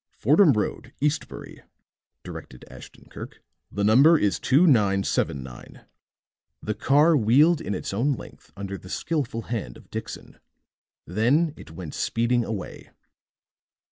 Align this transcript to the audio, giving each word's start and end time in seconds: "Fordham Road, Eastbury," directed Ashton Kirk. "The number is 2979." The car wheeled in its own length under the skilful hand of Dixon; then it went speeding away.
"Fordham 0.17 0.53
Road, 0.53 0.93
Eastbury," 0.99 1.61
directed 2.23 2.65
Ashton 2.71 3.05
Kirk. 3.11 3.43
"The 3.71 3.83
number 3.83 4.17
is 4.17 4.39
2979." 4.39 5.85
The 6.59 6.73
car 6.73 7.15
wheeled 7.15 7.61
in 7.61 7.75
its 7.75 7.93
own 7.93 8.13
length 8.13 8.51
under 8.57 8.79
the 8.79 8.89
skilful 8.89 9.43
hand 9.43 9.77
of 9.77 9.91
Dixon; 9.91 10.39
then 11.05 11.53
it 11.55 11.69
went 11.69 11.93
speeding 11.93 12.43
away. 12.43 12.89